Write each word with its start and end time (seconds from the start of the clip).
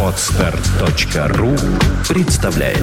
Отстар.ру 0.00 1.50
представляет 2.08 2.78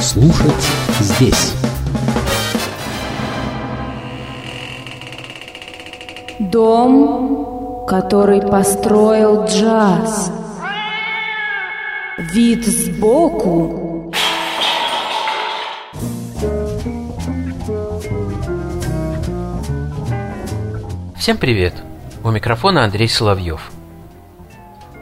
Слушать 0.00 0.66
здесь 1.00 1.52
Дом, 6.38 7.84
который 7.86 8.40
построил 8.40 9.44
джаз. 9.44 10.32
Вид 12.32 12.64
сбоку. 12.64 13.93
Всем 21.24 21.38
привет! 21.38 21.72
У 22.22 22.30
микрофона 22.30 22.84
Андрей 22.84 23.08
Соловьев. 23.08 23.72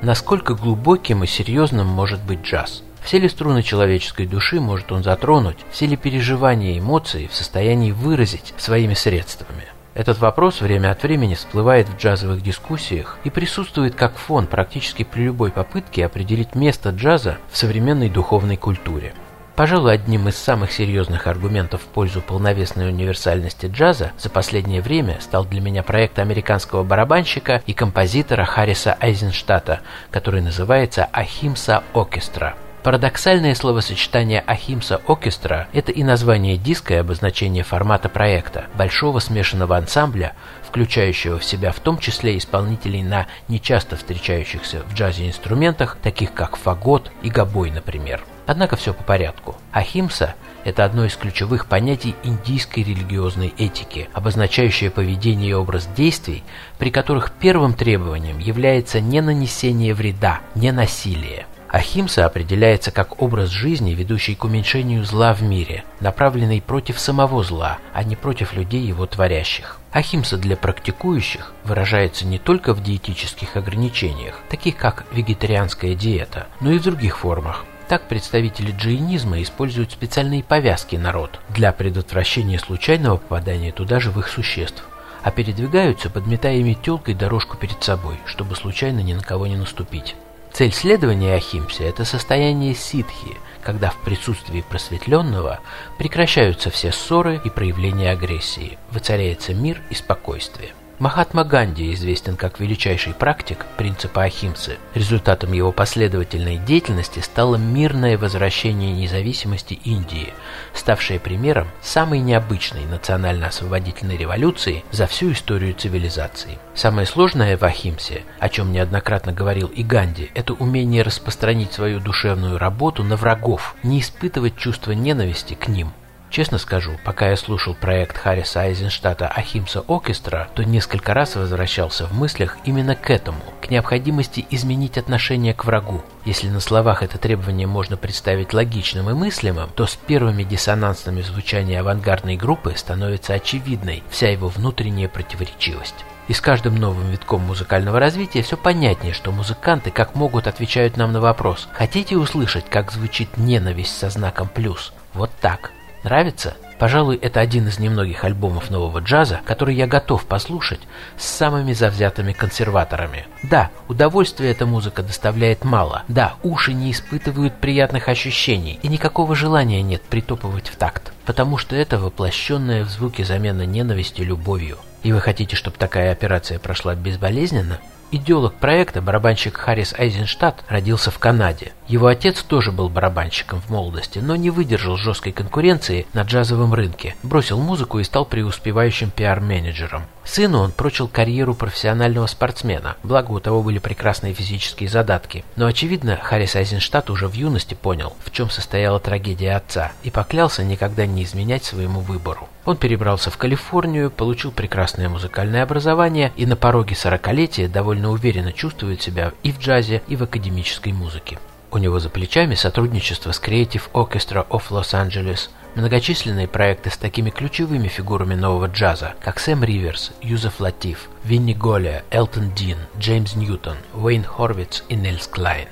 Насколько 0.03 0.55
глубоким 0.55 1.25
и 1.25 1.27
серьезным 1.27 1.89
может 1.89 2.21
быть 2.23 2.43
джаз? 2.43 2.85
Все 3.03 3.19
ли 3.19 3.29
струны 3.29 3.65
человеческой 3.65 4.27
души 4.27 4.61
может 4.61 4.93
он 4.93 5.03
затронуть? 5.03 5.59
Все 5.73 5.87
ли 5.87 5.97
переживания 5.97 6.75
и 6.75 6.79
эмоции 6.79 7.27
в 7.27 7.35
состоянии 7.35 7.91
выразить 7.91 8.55
своими 8.57 8.95
средствами? 8.95 9.65
Этот 9.95 10.21
вопрос 10.21 10.61
время 10.61 10.93
от 10.93 11.03
времени 11.03 11.35
всплывает 11.35 11.89
в 11.89 11.97
джазовых 11.97 12.41
дискуссиях 12.41 13.19
и 13.25 13.31
присутствует 13.31 13.97
как 13.97 14.17
фон 14.17 14.47
практически 14.47 15.03
при 15.03 15.23
любой 15.23 15.51
попытке 15.51 16.07
определить 16.07 16.55
место 16.55 16.91
джаза 16.91 17.39
в 17.51 17.57
современной 17.57 18.09
духовной 18.09 18.57
культуре. 18.57 19.13
Пожалуй, 19.55 19.93
одним 19.93 20.29
из 20.29 20.37
самых 20.37 20.73
серьезных 20.73 21.27
аргументов 21.27 21.83
в 21.83 21.85
пользу 21.85 22.23
полновесной 22.23 22.89
универсальности 22.89 23.67
джаза 23.67 24.13
за 24.19 24.31
последнее 24.31 24.81
время 24.81 25.19
стал 25.21 25.45
для 25.45 25.61
меня 25.61 25.83
проект 25.83 26.19
американского 26.19 26.85
барабанщика 26.85 27.63
и 27.67 27.75
композитора 27.75 28.45
Харриса 28.45 28.97
Айзенштата, 28.99 29.81
который 30.11 30.41
называется 30.41 31.07
«Ахимса 31.13 31.83
Оркестра». 31.93 32.55
Парадоксальное 32.83 33.55
словосочетание 33.55 34.43
«Ахимса 34.47 35.03
Оркестра»— 35.07 35.69
это 35.75 35.93
и 35.93 36.03
название 36.03 36.57
диска, 36.57 36.95
и 36.95 36.97
обозначение 36.97 37.63
формата 37.63 38.09
проекта, 38.09 38.65
большого 38.75 39.19
смешанного 39.19 39.77
ансамбля, 39.77 40.33
включающего 40.67 41.39
в 41.39 41.45
себя 41.45 41.73
в 41.73 41.79
том 41.79 41.99
числе 41.99 42.39
исполнителей 42.39 43.03
на 43.03 43.27
нечасто 43.49 43.97
встречающихся 43.97 44.83
в 44.89 44.95
джазе 44.95 45.29
инструментах, 45.29 45.99
таких 46.03 46.33
как 46.33 46.57
фагот 46.57 47.13
и 47.23 47.29
гобой, 47.29 47.71
например. 47.71 48.25
Однако 48.47 48.77
все 48.77 48.93
по 48.93 49.03
порядку. 49.03 49.57
Ахимса– 49.73 50.35
это 50.65 50.85
одно 50.85 51.05
из 51.05 51.17
ключевых 51.17 51.67
понятий 51.67 52.15
индийской 52.23 52.83
религиозной 52.83 53.55
этики, 53.57 54.09
обозначающее 54.13 54.91
поведение 54.91 55.51
и 55.51 55.55
образ 55.55 55.89
действий, 55.97 56.45
при 56.79 56.91
которых 56.91 57.33
первым 57.33 57.75
требованием 57.75 58.39
является 58.39 59.01
не 59.01 59.21
нанесение 59.21 59.95
вреда, 59.95 60.41
не 60.55 60.73
насилие. 60.73 61.47
Ахимса 61.73 62.27
определяется 62.27 62.91
как 62.91 63.23
образ 63.23 63.49
жизни, 63.49 63.93
ведущий 63.93 64.35
к 64.35 64.45
уменьшению 64.45 65.07
зла 65.07 65.33
в 65.33 65.43
мире, 65.43 65.85
направленный 66.01 66.61
против 66.61 67.01
самого 67.01 67.43
зла, 67.43 67.79
а 67.95 68.05
не 68.05 68.15
против 68.15 68.53
людей 68.53 68.83
его 68.83 69.07
творящих. 69.07 69.79
Ахимса 69.91 70.37
для 70.37 70.57
практикующих 70.59 71.55
выражается 71.65 72.27
не 72.27 72.39
только 72.39 72.75
в 72.75 72.83
диетических 72.83 73.57
ограничениях, 73.57 74.39
таких 74.51 74.77
как 74.77 75.07
вегетарианская 75.13 75.95
диета, 75.95 76.47
но 76.61 76.73
и 76.73 76.79
в 76.79 76.83
других 76.83 77.17
формах. 77.17 77.65
Так 77.89 78.09
представители 78.09 78.73
джайнизма 78.73 79.43
используют 79.43 79.93
специальные 79.93 80.43
повязки 80.43 80.97
на 80.97 81.13
рот 81.13 81.41
для 81.51 81.73
предотвращения 81.73 82.59
случайного 82.59 83.17
попадания 83.17 83.73
туда 83.73 84.01
живых 84.01 84.29
существ, 84.29 84.85
а 85.23 85.31
передвигаются, 85.31 86.09
подметая 86.09 86.63
метелкой 86.63 87.15
дорожку 87.15 87.57
перед 87.57 87.83
собой, 87.83 88.17
чтобы 88.25 88.57
случайно 88.57 89.01
ни 89.01 89.13
на 89.13 89.23
кого 89.23 89.47
не 89.47 89.57
наступить. 89.57 90.17
Цель 90.53 90.73
следования 90.73 91.35
Ахимсе– 91.35 91.85
это 91.89 92.05
состояние 92.05 92.75
ситхи, 92.75 93.37
когда 93.63 93.91
в 93.91 93.97
присутствии 93.99 94.61
просветленного 94.61 95.61
прекращаются 95.99 96.71
все 96.71 96.93
ссоры 96.93 97.41
и 97.43 97.49
проявления 97.49 98.11
агрессии, 98.11 98.79
воцаряется 98.91 99.55
мир 99.55 99.81
и 99.89 99.95
спокойствие. 99.95 100.73
Махатма 100.99 101.43
Ганди 101.43 101.93
известен 101.95 102.37
как 102.37 102.61
величайший 102.61 103.13
практик 103.13 103.67
принципа 103.77 104.23
Ахимсы. 104.23 104.79
Результатом 104.95 105.53
его 105.53 105.73
последовательной 105.73 106.59
деятельности 106.59 107.19
стало 107.19 107.57
мирное 107.57 108.17
возвращение 108.17 108.93
независимости 108.93 109.75
Индии, 109.85 110.33
ставшее 110.75 111.19
примером 111.19 111.69
самой 111.81 112.21
необычной 112.21 112.85
национально-освободительной 112.85 114.17
революции 114.17 114.85
за 114.93 115.07
всю 115.07 115.33
историю 115.33 115.75
цивилизации. 115.75 116.59
Самое 116.75 117.07
сложное 117.07 117.57
в 117.57 117.65
Ахимсе, 117.65 118.23
о 118.39 118.49
чем 118.49 118.73
неоднократно 118.73 119.33
говорил 119.33 119.67
и 119.69 119.83
Ганди, 119.83 120.31
это 120.35 120.53
умение 120.53 121.03
распространить 121.03 121.73
свою 121.73 121.99
душевную 121.99 122.59
работу 122.59 123.03
на 123.03 123.17
врагов, 123.17 123.75
не 123.83 124.01
испытывать 124.01 124.57
чувство 124.57 124.93
ненависти 124.93 125.55
к 125.55 125.69
ним– 125.69 125.93
Честно 126.33 126.57
скажу, 126.57 126.99
пока 127.05 127.29
я 127.29 127.37
слушал 127.37 127.75
проект 127.75 128.17
Харриса 128.17 128.63
Айзенштата 128.63 129.29
«Ахимса 129.29 129.85
Оркестра», 129.87 130.49
то 130.55 130.65
несколько 130.65 131.13
раз 131.13 131.37
возвращался 131.37 132.07
в 132.07 132.15
мыслях 132.15 132.57
именно 132.65 132.97
к 132.97 133.11
этому, 133.11 133.43
к 133.61 133.69
необходимости 133.69 134.47
изменить 134.49 134.97
отношение 134.97 135.53
к 135.53 135.67
врагу. 135.67 136.03
Если 136.25 136.49
на 136.49 136.61
словах 136.61 137.03
это 137.03 137.19
требование 137.19 137.67
можно 137.67 137.99
представить 137.99 138.55
логичным 138.55 139.11
и 139.11 139.13
мыслимым, 139.13 139.69
то 139.75 139.87
с 139.87 139.95
первыми 139.95 140.43
диссонансными 140.43 141.21
звучания 141.21 141.81
авангардной 141.81 142.39
группы 142.39 142.73
становится 142.79 143.35
очевидной 143.35 144.03
вся 144.09 144.31
его 144.31 144.49
внутренняя 144.49 145.11
противоречивость. 145.11 146.07
И 146.29 146.33
с 146.33 146.41
каждым 146.41 146.77
новым 146.77 147.11
витком 147.11 147.43
музыкального 147.43 148.01
развития 148.01 148.41
все 148.41 148.57
понятнее, 148.57 149.13
что 149.13 149.33
музыканты 149.33 149.91
как 149.91 150.15
могут 150.15 150.47
отвечают 150.47 150.97
нам 150.97 151.13
на 151.13 151.21
вопрос 151.21 151.69
«Хотите 151.75 152.17
услышать, 152.17 152.71
как 152.71 152.91
звучит 152.91 153.37
ненависть 153.37 153.99
со 153.99 154.09
знаком 154.09 154.49
плюс?» 154.49 154.95
Вот 155.13 155.31
так. 155.43 155.73
Нравится? 156.05 156.55
Пожалуй, 156.79 157.17
это 157.17 157.39
один 157.39 157.69
из 157.69 157.79
немногих 157.79 158.25
альбомов 158.25 158.69
нового 158.69 158.99
джаза, 158.99 159.41
который 159.45 159.77
я 159.77 159.87
готов 159.87 160.25
послушать 160.27 160.81
с 161.17 161.25
самыми 161.25 161.73
завзятыми 161.73 162.33
консерваторами. 162.33 163.27
Да, 163.45 163.71
удовольствия 163.87 164.51
эта 164.51 164.67
музыка 164.67 165.05
доставляет 165.05 165.65
мало. 165.65 166.03
Да, 166.09 166.35
уши 166.43 166.73
не 166.73 166.91
испытывают 166.91 167.55
приятных 167.61 168.09
ощущений, 168.09 168.81
и 168.83 168.89
никакого 168.89 169.37
желания 169.37 169.81
нет 169.81 170.03
притопывать 170.03 170.69
в 170.69 170.77
такт, 170.77 171.13
потому 171.25 171.57
что 171.57 171.77
это 171.77 171.99
воплощенная 171.99 172.85
в 172.85 172.89
звуке 172.89 173.25
замена 173.25 173.65
ненависти 173.65 174.23
любовью. 174.23 174.79
И 175.05 175.13
вы 175.13 175.21
хотите, 175.21 175.55
чтобы 175.55 175.77
такая 175.77 176.11
операция 176.11 176.59
прошла 176.59 176.97
безболезненно? 176.97 177.79
Идеолог 178.15 178.53
проекта, 178.53 179.01
барабанщик 179.01 179.57
Харрис 179.57 179.95
Айзенштадт, 179.95 180.65
родился 180.69 181.11
в 181.11 181.19
Канаде. 181.19 181.73
Его 181.89 182.09
отец 182.09 182.43
тоже 182.43 182.71
был 182.71 182.91
барабанщиком 182.91 183.63
в 183.63 183.71
молодости, 183.71 184.19
но 184.19 184.37
не 184.37 184.51
выдержал 184.51 184.99
жесткой 184.99 185.33
конкуренции 185.33 186.07
на 186.13 186.21
джазовом 186.21 186.75
рынке, 186.75 187.17
бросил 187.23 187.59
музыку 187.59 188.01
и 188.01 188.05
стал 188.05 188.27
преуспевающим 188.27 189.11
пиар-менеджером. 189.11 190.03
Сыну 190.25 190.61
он 190.61 190.73
прочил 190.73 191.09
карьеру 191.09 191.55
профессионального 191.55 192.27
спортсмена, 192.27 192.97
благо 193.03 193.33
у 193.33 193.41
того 193.41 193.63
были 193.63 193.79
прекрасные 193.79 194.35
физические 194.35 194.89
задатки. 194.89 195.45
Но, 195.57 195.67
очевидно, 195.67 196.19
Харрис 196.23 196.55
Айзенштадт 196.55 197.11
уже 197.11 197.29
в 197.29 197.33
юности 197.33 197.75
понял, 197.75 198.15
в 198.25 198.31
чем 198.31 198.51
состояла 198.51 199.01
трагедия 199.01 199.57
отца, 199.57 199.93
и 200.03 200.11
поклялся 200.11 200.63
никогда 200.63 201.07
не 201.07 201.25
изменять 201.25 201.65
своему 201.65 202.01
выбору. 202.01 202.49
Он 202.65 202.77
перебрался 202.77 203.31
в 203.31 203.37
Калифорнию, 203.37 204.11
получил 204.11 204.53
прекрасное 204.53 205.09
музыкальное 205.09 205.65
образование 205.65 206.33
и 206.37 206.47
на 206.47 206.55
пороге 206.55 206.95
сорокалетия 206.95 207.69
довольно 207.69 208.02
уверенно 208.11 208.53
чувствует 208.53 209.03
себя 209.03 209.33
и 209.43 209.53
в 209.53 209.59
джазе, 209.59 210.03
и 210.09 210.17
в 210.17 210.23
академической 210.23 210.93
музыке. 210.93 211.39
У 211.71 211.79
него 211.79 211.99
за 212.01 212.11
плечами 212.11 212.55
сотрудничество 212.55 213.33
с 213.33 213.41
Creative 213.41 213.83
Orchestra 213.95 214.47
of 214.49 214.65
Los 214.71 214.93
Angeles, 214.93 215.49
многочисленные 215.75 216.47
проекты 216.47 216.91
с 216.91 216.99
такими 216.99 217.31
ключевыми 217.31 217.89
фигурами 217.89 218.35
нового 218.35 218.67
джаза, 218.67 219.15
как 219.21 219.41
Сэм 219.41 219.65
Риверс, 219.65 220.13
Юзеф 220.21 220.61
Латиф, 220.61 221.09
Винни 221.25 221.55
Голия, 221.55 222.05
Элтон 222.11 222.51
Дин, 222.51 222.77
Джеймс 222.99 223.37
Ньютон, 223.37 223.77
Уэйн 223.95 224.25
Хорвиц 224.25 224.85
и 224.91 224.97
Нельс 224.97 225.27
Клайн. 225.27 225.69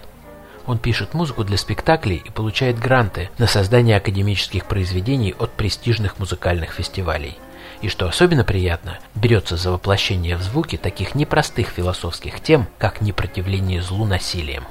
Он 0.66 0.78
пишет 0.78 1.14
музыку 1.14 1.44
для 1.44 1.58
спектаклей 1.58 2.22
и 2.24 2.30
получает 2.30 2.78
гранты 2.78 3.28
на 3.38 3.46
создание 3.46 3.96
академических 3.96 4.64
произведений 4.64 5.34
от 5.38 5.50
престижных 5.50 6.18
музыкальных 6.18 6.72
фестивалей. 6.72 7.36
И 7.82 7.88
что 7.88 8.06
особенно 8.06 8.44
приятно, 8.44 8.98
берется 9.14 9.56
за 9.56 9.70
воплощение 9.72 10.36
в 10.36 10.42
звуке 10.42 10.76
таких 10.76 11.14
непростых 11.14 11.68
философских 11.68 12.40
тем, 12.40 12.66
как 12.78 13.00
непротивление 13.00 13.82
злу 13.82 14.04
насилием. 14.04 14.64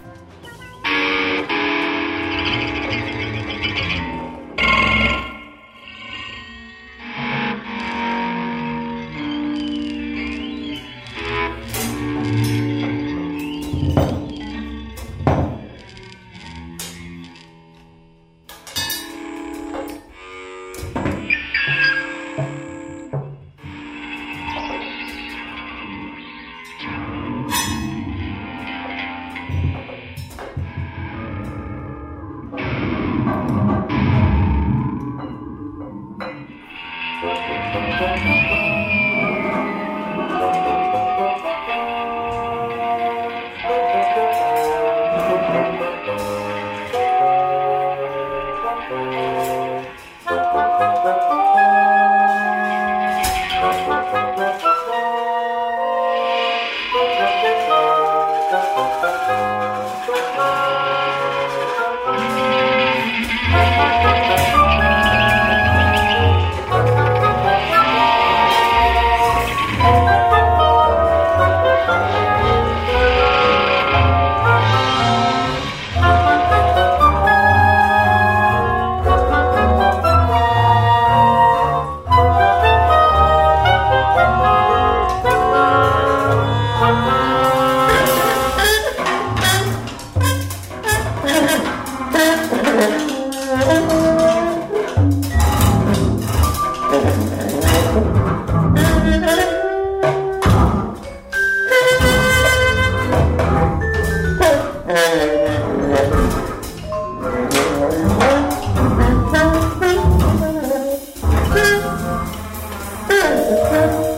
the 113.49 113.55
purple. 113.55 114.08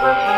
Thank 0.00 0.37